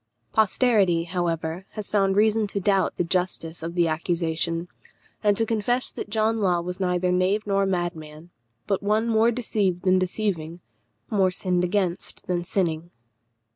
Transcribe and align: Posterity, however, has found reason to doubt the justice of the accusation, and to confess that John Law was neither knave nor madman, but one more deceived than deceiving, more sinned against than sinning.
Posterity, 0.33 1.03
however, 1.03 1.67
has 1.73 1.87
found 1.87 2.15
reason 2.15 2.47
to 2.47 2.59
doubt 2.59 2.97
the 2.97 3.03
justice 3.03 3.61
of 3.61 3.75
the 3.75 3.87
accusation, 3.87 4.67
and 5.23 5.37
to 5.37 5.45
confess 5.45 5.91
that 5.91 6.09
John 6.09 6.39
Law 6.39 6.59
was 6.61 6.79
neither 6.79 7.11
knave 7.11 7.45
nor 7.45 7.67
madman, 7.67 8.31
but 8.65 8.81
one 8.81 9.07
more 9.07 9.29
deceived 9.29 9.83
than 9.83 9.99
deceiving, 9.99 10.59
more 11.11 11.29
sinned 11.29 11.63
against 11.63 12.25
than 12.25 12.43
sinning. 12.43 12.89